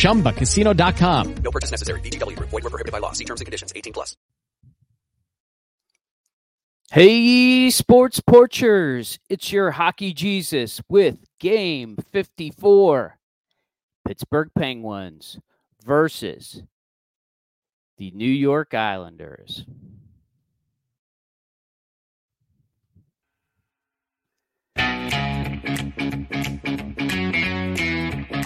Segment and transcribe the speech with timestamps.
[0.00, 1.34] ChumbaCasino.com.
[1.44, 2.00] No purchase necessary.
[2.00, 2.50] VGW Group.
[2.50, 3.12] Void were prohibited by law.
[3.12, 3.72] See terms and conditions.
[3.76, 4.16] 18 plus.
[6.92, 13.16] Hey, sports porchers, it's your hockey Jesus with game 54.
[14.04, 15.38] Pittsburgh Penguins
[15.84, 16.64] versus
[17.96, 19.64] the New York Islanders.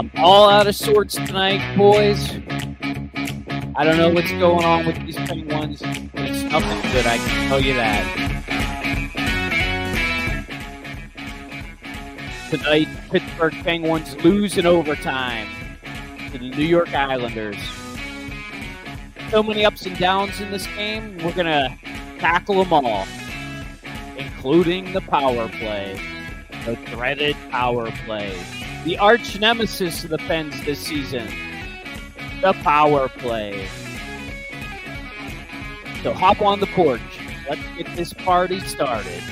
[0.00, 2.30] I'm all out of sorts tonight, boys.
[3.76, 7.48] I don't know what's going on with these Penguins, but it's nothing good, I can
[7.48, 8.06] tell you that.
[12.48, 15.48] Tonight, Pittsburgh Penguins lose in overtime
[16.32, 17.58] to the New York Islanders.
[19.30, 21.76] So many ups and downs in this game, we're going to
[22.18, 23.06] tackle them all,
[24.16, 26.00] including the power play,
[26.64, 28.34] the dreaded power play,
[28.84, 31.28] the arch nemesis of the Pens this season,
[32.40, 33.68] the power play.
[36.02, 37.00] So hop on the porch.
[37.48, 39.22] Let's get this party started.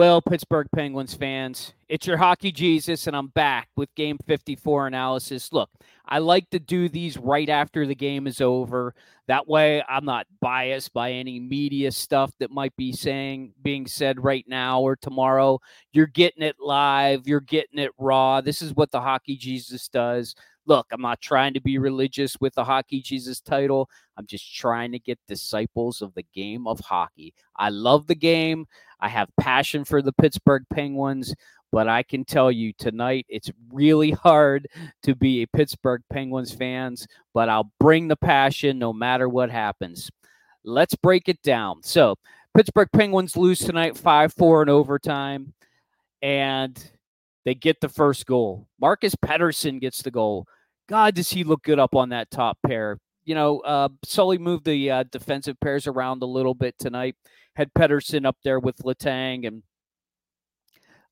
[0.00, 5.52] Well, Pittsburgh Penguins fans, it's your hockey Jesus, and I'm back with game 54 analysis.
[5.52, 5.68] Look,
[6.08, 8.94] I like to do these right after the game is over.
[9.28, 14.24] That way, I'm not biased by any media stuff that might be saying being said
[14.24, 15.60] right now or tomorrow.
[15.92, 18.40] You're getting it live, you're getting it raw.
[18.40, 20.34] This is what the hockey Jesus does.
[20.66, 23.88] Look, I'm not trying to be religious with the hockey Jesus title.
[24.16, 27.34] I'm just trying to get disciples of the game of hockey.
[27.56, 28.66] I love the game.
[29.00, 31.34] I have passion for the Pittsburgh Penguins,
[31.72, 34.68] but I can tell you tonight it's really hard
[35.02, 40.10] to be a Pittsburgh Penguins fans, but I'll bring the passion no matter what happens.
[40.62, 41.82] Let's break it down.
[41.82, 42.16] So,
[42.54, 45.54] Pittsburgh Penguins lose tonight 5-4 in overtime
[46.20, 46.90] and
[47.44, 48.66] they get the first goal.
[48.80, 50.46] Marcus Pettersson gets the goal.
[50.88, 52.98] God, does he look good up on that top pair?
[53.24, 57.16] You know, uh, Sully moved the uh, defensive pairs around a little bit tonight
[57.60, 59.62] had Pedersen up there with Letang, and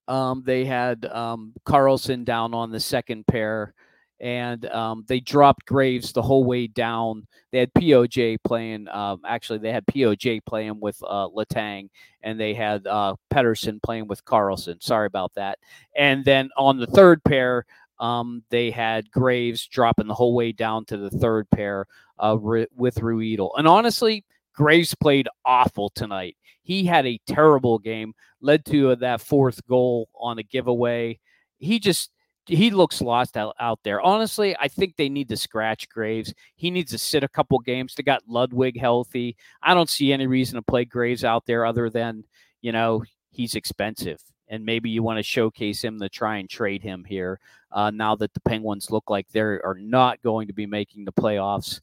[0.06, 3.74] um, they had um, Karlsson down on the second pair,
[4.20, 7.26] and um, they dropped Graves the whole way down.
[7.52, 8.88] They had POJ playing.
[8.88, 11.88] Um, actually, they had POJ playing with uh, Letang,
[12.22, 14.82] and they had uh, Pettersson playing with Karlsson.
[14.82, 15.58] Sorry about that.
[15.96, 17.64] And then on the third pair,
[18.00, 21.86] um, they had Graves dropping the whole way down to the third pair
[22.18, 23.50] uh, with Ruhwedel.
[23.56, 26.36] And honestly, Graves played awful tonight.
[26.62, 31.18] He had a terrible game, led to that fourth goal on a giveaway.
[31.58, 32.10] He just
[32.48, 34.00] he looks lost out, out there.
[34.00, 36.32] Honestly, I think they need to scratch Graves.
[36.56, 37.94] He needs to sit a couple games.
[37.94, 39.36] They got Ludvig healthy.
[39.62, 42.24] I don't see any reason to play Graves out there other than,
[42.62, 44.20] you know, he's expensive.
[44.48, 47.38] And maybe you want to showcase him to try and trade him here
[47.70, 51.12] uh, now that the Penguins look like they are not going to be making the
[51.12, 51.80] playoffs.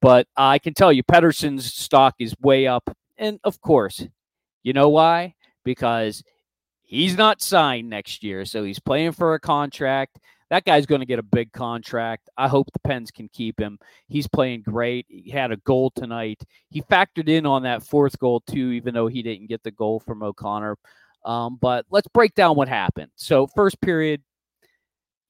[0.00, 2.96] But I can tell you, Pettersson's stock is way up.
[3.18, 4.06] And of course,
[4.62, 5.34] you know why?
[5.64, 6.22] Because
[6.94, 8.44] he's not signed next year.
[8.44, 10.18] So he's playing for a contract.
[10.50, 12.28] That guy's going to get a big contract.
[12.36, 13.78] I hope the Pens can keep him.
[14.06, 15.06] He's playing great.
[15.08, 16.42] He had a goal tonight.
[16.70, 20.00] He factored in on that fourth goal, too, even though he didn't get the goal
[20.00, 20.76] from O'Connor.
[21.24, 23.10] Um, but let's break down what happened.
[23.16, 24.22] So, first period,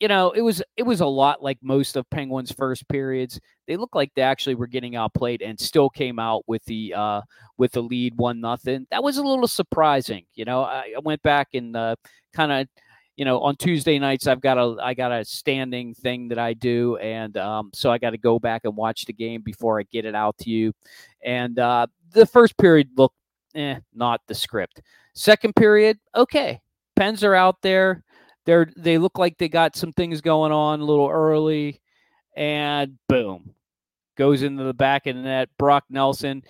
[0.05, 3.41] you know, it was it was a lot like most of Penguins' first periods.
[3.67, 7.23] They looked like they actually were getting outplayed and still came out with the uh,
[7.57, 8.87] with the lead one nothing.
[8.91, 10.27] That was a little surprising.
[10.35, 11.97] You know, I, I went back and uh,
[12.35, 12.69] kind of
[13.17, 16.53] you know, on Tuesday nights I've got a I got a standing thing that I
[16.53, 19.85] do, and um, so I got to go back and watch the game before I
[19.85, 20.75] get it out to you.
[21.25, 23.17] And uh, the first period looked,
[23.55, 24.83] eh, not the script.
[25.15, 26.61] Second period, okay,
[26.95, 28.04] Pens are out there.
[28.47, 31.81] They're they look like they got some things going on a little early,
[32.37, 33.55] and boom,
[34.17, 35.49] goes into the back of the net.
[35.59, 36.43] Brock Nelson,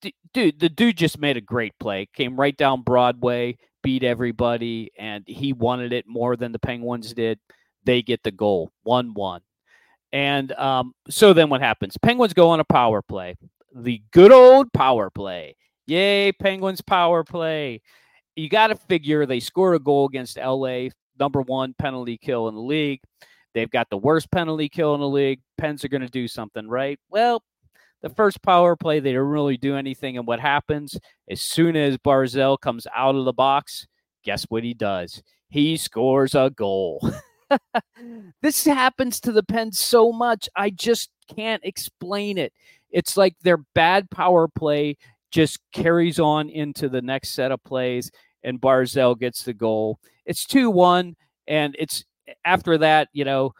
[0.00, 2.08] D- dude, the dude just made a great play.
[2.14, 7.38] Came right down Broadway, beat everybody, and he wanted it more than the Penguins did.
[7.84, 9.40] They get the goal, one one,
[10.12, 11.96] and um, so then what happens?
[11.96, 13.36] Penguins go on a power play,
[13.74, 15.56] the good old power play.
[15.86, 17.80] Yay, Penguins power play.
[18.36, 20.88] You got to figure they score a goal against LA,
[21.20, 23.00] number one penalty kill in the league.
[23.54, 25.40] They've got the worst penalty kill in the league.
[25.58, 26.98] Pens are going to do something, right?
[27.10, 27.42] Well,
[28.02, 30.16] the first power play, they don't really do anything.
[30.16, 33.86] And what happens as soon as Barzal comes out of the box,
[34.24, 35.22] guess what he does?
[35.48, 37.12] He scores a goal.
[38.42, 40.48] this happens to the Pens so much.
[40.56, 42.52] I just can't explain it.
[42.90, 44.96] It's like their bad power play
[45.30, 48.10] just carries on into the next set of plays,
[48.42, 50.00] and Barzal gets the goal.
[50.30, 51.16] It's 2 1,
[51.48, 52.04] and it's
[52.44, 53.52] after that, you know,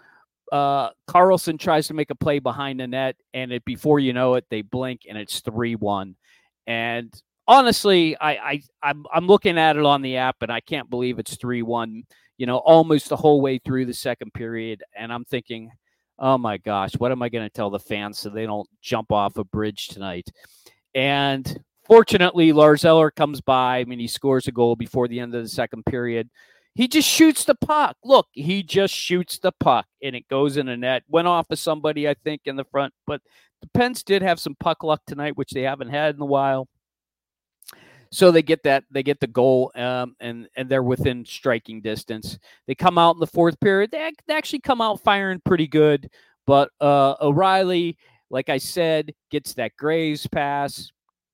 [0.52, 4.34] uh, Karlsson tries to make a play behind the net, and it before you know
[4.34, 6.14] it, they blink and it's three one.
[6.68, 7.12] And
[7.46, 11.18] honestly, I, I I'm I'm looking at it on the app, and I can't believe
[11.18, 12.04] it's three one.
[12.38, 15.70] You know, almost the whole way through the second period, and I'm thinking,
[16.18, 19.10] oh my gosh, what am I going to tell the fans so they don't jump
[19.12, 20.30] off a bridge tonight?
[20.94, 23.78] And fortunately, Lars Eller comes by.
[23.78, 26.30] I mean, he scores a goal before the end of the second period.
[26.74, 27.96] He just shoots the puck.
[28.04, 31.02] Look, he just shoots the puck and it goes in a net.
[31.08, 32.94] Went off of somebody, I think, in the front.
[33.06, 33.20] But
[33.60, 36.68] the Pens did have some puck luck tonight, which they haven't had in a while.
[38.12, 42.38] So they get that, they get the goal, um, and and they're within striking distance.
[42.66, 43.92] They come out in the fourth period.
[43.92, 46.10] They, they actually come out firing pretty good,
[46.44, 50.90] but uh, O'Reilly, like I said, gets that Graves pass,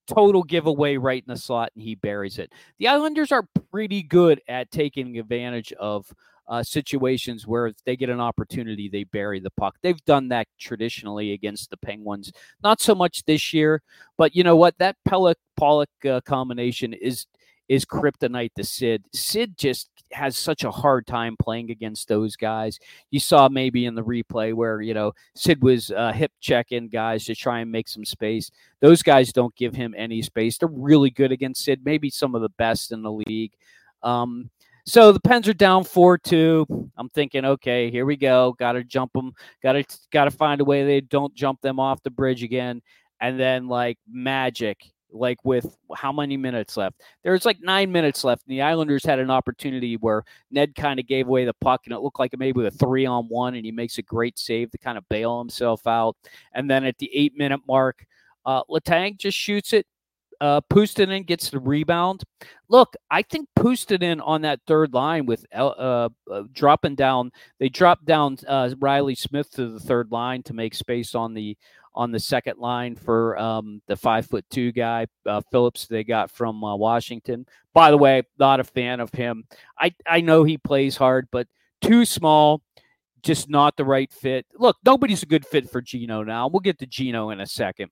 [0.06, 2.53] total giveaway right in the slot and he buries it.
[2.79, 6.12] The Islanders are pretty good at taking advantage of
[6.49, 9.76] uh, situations where if they get an opportunity, they bury the puck.
[9.82, 12.32] They've done that traditionally against the Penguins.
[12.62, 13.82] Not so much this year,
[14.17, 14.79] but you know what?
[14.79, 17.26] That Pelech Pulock uh, combination is
[17.69, 19.05] is kryptonite to Sid.
[19.12, 22.79] Sid just has such a hard time playing against those guys.
[23.11, 27.25] You saw maybe in the replay where, you know, Sid was uh, hip checking guys
[27.25, 28.50] to try and make some space.
[28.81, 30.58] Those guys don't give him any space.
[30.58, 33.53] They're really good against Sid, maybe some of the best in the league.
[34.03, 34.50] Um,
[34.85, 36.64] so the Pens are down four two.
[36.97, 38.55] I'm thinking, okay, here we go.
[38.56, 39.32] Got to jump them.
[39.61, 42.82] Got to got to find a way they don't jump them off the bridge again.
[43.20, 44.79] And then like magic,
[45.11, 47.00] like with how many minutes left?
[47.23, 51.06] There's like nine minutes left, and the Islanders had an opportunity where Ned kind of
[51.06, 53.73] gave away the puck, and it looked like maybe a three on one, and he
[53.73, 56.17] makes a great save to kind of bail himself out.
[56.53, 58.05] And then at the eight minute mark,
[58.44, 59.87] uh, Letang just shoots it.
[60.41, 62.23] Uh, Puustinen gets the rebound.
[62.69, 66.08] Look, I think Puustinen on that third line with uh, uh,
[66.53, 71.14] dropping down, they dropped down uh, Reilly Smith to the third line to make space
[71.14, 71.56] on the
[71.96, 76.31] on the second line for um, the five foot two guy uh, Phillips they got
[76.31, 77.46] from uh, Washington.
[77.72, 79.44] By the way, not a fan of him.
[79.78, 81.48] I I know he plays hard, but
[81.81, 82.62] too small,
[83.22, 84.46] just not the right fit.
[84.54, 86.48] Look, nobody's a good fit for Gino now.
[86.48, 87.90] We'll get to Gino in a second.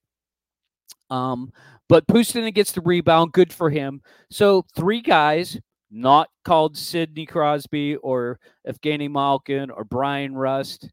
[1.09, 1.51] Um,
[1.87, 4.01] but Puustinen gets the rebound, good for him.
[4.31, 5.59] So three guys,
[5.91, 10.89] not called Sidney Crosby or Evgeny Malkin or Bryan Rust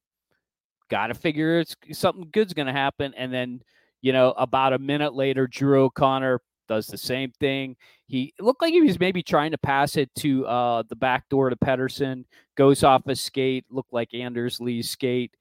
[0.92, 3.14] got to figure it's something good's going to happen.
[3.16, 3.62] And then,
[4.02, 7.76] you know, about a minute later, Drew O'Connor does the same thing.
[8.08, 11.48] He looked like he was maybe trying to pass it to uh, the back door
[11.48, 12.24] to Pettersson,
[12.58, 15.34] goes off a skate, looked like Anders Lee's skate.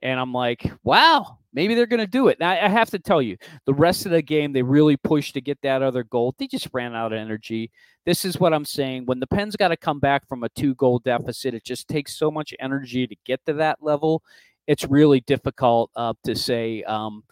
[0.00, 2.40] And I'm like, wow, maybe they're going to do it.
[2.40, 5.42] Now, I have to tell you, the rest of the game, they really pushed to
[5.42, 6.34] get that other goal.
[6.38, 7.70] They just ran out of energy.
[8.06, 9.04] This is what I'm saying.
[9.04, 12.16] When the Pens got to come back from a two goal deficit, it just takes
[12.16, 14.22] so much energy to get to that level
[14.66, 17.24] it's really difficult uh, to say, um,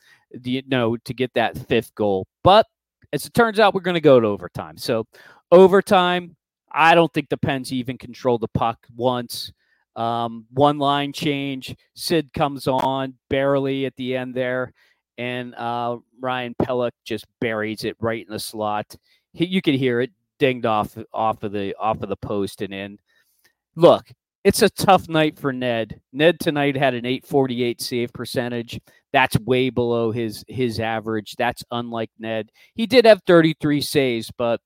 [0.42, 2.26] you know, to get that fifth goal.
[2.42, 2.66] But
[3.12, 4.76] as it turns out, we're going to go to overtime.
[4.76, 5.06] So
[5.50, 6.36] overtime,
[6.70, 9.52] I don't think the Pens even control the puck once.
[9.94, 11.76] Um, one line change.
[11.94, 14.72] Sid comes on barely at the end there,
[15.18, 18.96] and uh, Ryan Pelech just buries it right in the slot.
[19.34, 22.72] He, you could hear it dinged off off of the off of the post and
[22.72, 22.98] in.
[23.76, 24.10] Look,
[24.44, 26.00] it's a tough night for Ned.
[26.12, 28.80] Ned tonight had an 848 save percentage.
[29.12, 31.36] That's way below his his average.
[31.36, 32.50] That's unlike Ned.
[32.74, 34.60] He did have 33 saves, but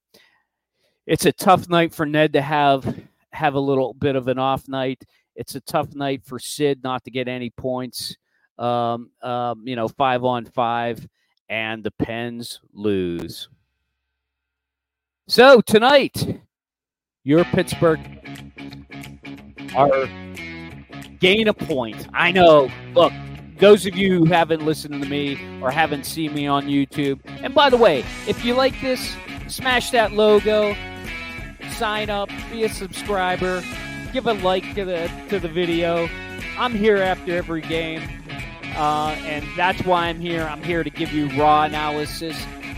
[1.06, 3.00] it's a tough night for Ned to have
[3.32, 5.04] have a little bit of an off night.
[5.34, 8.16] It's a tough night for Sid not to get any points.
[8.58, 11.06] Um, um, you know, five on five,
[11.50, 13.50] and the Pens lose.
[15.28, 16.40] So tonight,
[17.24, 18.00] your Pittsburgh
[19.74, 20.08] are
[21.18, 22.06] gain a point.
[22.12, 22.70] I know.
[22.94, 23.12] Look,
[23.58, 27.54] those of you who haven't listened to me or haven't seen me on YouTube, and
[27.54, 29.16] by the way, if you like this,
[29.48, 30.76] smash that logo,
[31.72, 33.62] sign up, be a subscriber,
[34.12, 36.08] give a like to the to the video.
[36.58, 38.02] I'm here after every game,
[38.76, 40.42] uh, and that's why I'm here.
[40.42, 42.36] I'm here to give you raw analysis.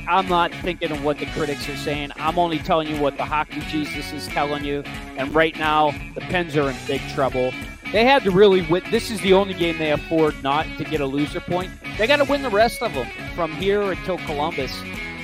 [0.09, 2.13] I'm not thinking of what the critics are saying.
[2.17, 4.83] I'm only telling you what the hockey Jesus is telling you.
[5.19, 7.53] And right now, the Pens are in big trouble.
[7.93, 8.83] They had to really win.
[8.91, 11.71] This is the only game they afford not to get a loser point.
[11.99, 14.75] They got to win the rest of them from here until Columbus,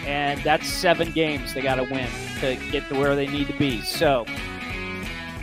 [0.07, 2.09] and that's seven games they got to win
[2.41, 3.81] to get to where they need to be.
[3.81, 4.27] So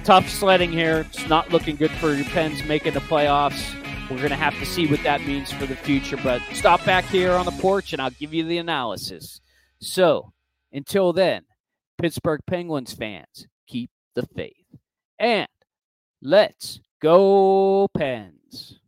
[0.03, 1.05] tough sledding here.
[1.09, 3.75] It's not looking good for your Pens making the playoffs.
[4.11, 6.17] We're going to have to see what that means for the future.
[6.17, 9.39] But stop back here on the porch and I'll give you the analysis.
[9.79, 10.33] So
[10.73, 11.43] until then,
[11.97, 14.65] Pittsburgh Penguins fans, keep the faith.
[15.17, 15.47] And
[16.21, 18.80] let's go, Pens.